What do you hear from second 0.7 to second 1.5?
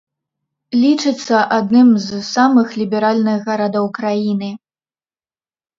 Лічыцца